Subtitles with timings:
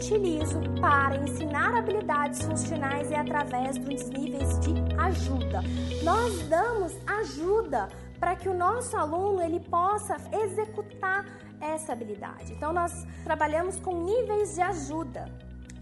[0.00, 5.62] Utilizo para ensinar habilidades funcionais é através dos níveis de ajuda.
[6.02, 7.86] Nós damos ajuda
[8.18, 11.26] para que o nosso aluno ele possa executar
[11.60, 12.50] essa habilidade.
[12.54, 15.30] Então nós trabalhamos com níveis de ajuda,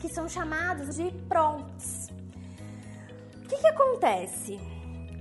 [0.01, 2.09] que são chamados de prompts.
[3.45, 4.61] O que, que acontece?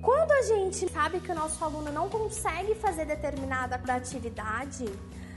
[0.01, 4.85] Quando a gente sabe que o nosso aluno não consegue fazer determinada atividade,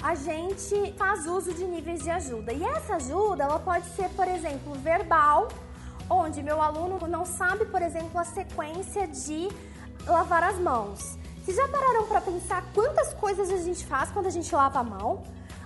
[0.02, 2.52] a gente faz uso de níveis de ajuda.
[2.52, 5.48] E essa ajuda, ela pode ser, por exemplo, verbal,
[6.08, 9.48] onde meu aluno não sabe, por exemplo, a sequência de
[10.06, 11.18] lavar as mãos.
[11.42, 14.84] Vocês já pararam para pensar quantas coisas a gente faz quando a gente lava a
[14.84, 15.22] mão?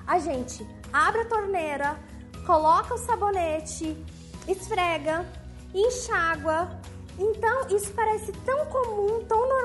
[0.06, 1.96] A gente abre a torneira,
[2.44, 3.96] coloca o sabonete,
[4.48, 5.24] esfrega,
[5.72, 6.68] enxágua.
[7.18, 9.63] Então, isso parece tão comum, tão normal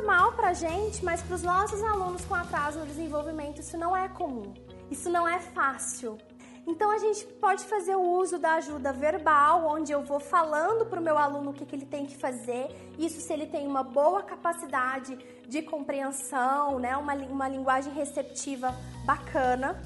[0.54, 4.54] gente, mas para os nossos alunos com atraso no desenvolvimento, isso não é comum.
[4.90, 6.18] Isso não é fácil.
[6.66, 11.00] Então a gente pode fazer o uso da ajuda verbal, onde eu vou falando para
[11.00, 12.68] o meu aluno o que, que ele tem que fazer.
[12.98, 16.96] Isso se ele tem uma boa capacidade de compreensão, né?
[16.96, 19.82] uma, uma linguagem receptiva bacana.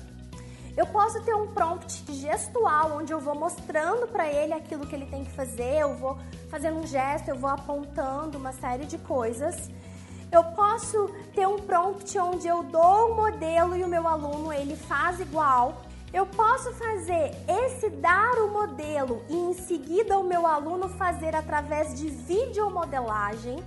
[0.75, 5.06] Eu posso ter um prompt gestual, onde eu vou mostrando para ele aquilo que ele
[5.06, 6.17] tem que fazer, eu vou
[6.50, 9.69] fazendo um gesto, eu vou apontando uma série de coisas.
[10.33, 14.75] Eu posso ter um prompt onde eu dou o modelo e o meu aluno ele
[14.75, 15.83] faz igual.
[16.11, 21.93] Eu posso fazer esse dar o modelo e em seguida o meu aluno fazer através
[21.93, 23.63] de videomodelagem.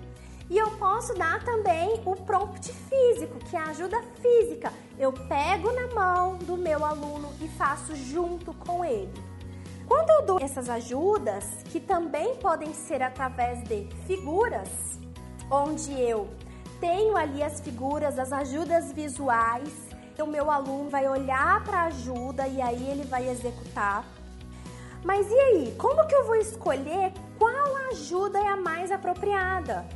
[0.51, 4.73] E eu posso dar também o prompt físico, que é a ajuda física.
[4.99, 9.15] Eu pego na mão do meu aluno e faço junto com ele.
[9.87, 14.99] Quando eu dou essas ajudas, que também podem ser através de figuras,
[15.49, 16.29] onde eu
[16.81, 19.87] tenho ali as figuras, as ajudas visuais,
[20.23, 24.05] o meu aluno vai olhar para a ajuda e aí ele vai executar.
[25.05, 29.87] Mas e aí, como que eu vou escolher qual ajuda é a mais apropriada?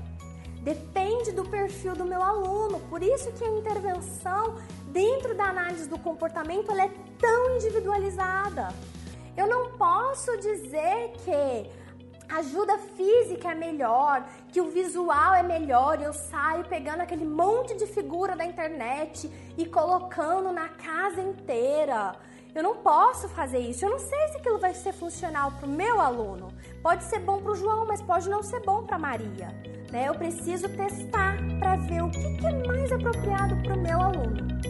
[0.62, 4.56] Depende do perfil do meu aluno, por isso que a intervenção
[4.88, 8.68] dentro da análise do comportamento é tão individualizada.
[9.36, 11.70] Eu não posso dizer que
[12.30, 17.86] ajuda física é melhor, que o visual é melhor, eu saio pegando aquele monte de
[17.86, 22.14] figura da internet e colocando na casa inteira.
[22.54, 23.84] Eu não posso fazer isso.
[23.84, 26.48] Eu não sei se aquilo vai ser funcional para o meu aluno.
[26.82, 29.48] Pode ser bom para o João, mas pode não ser bom para Maria.
[29.92, 30.08] Né?
[30.08, 34.69] Eu preciso testar para ver o que, que é mais apropriado para o meu aluno.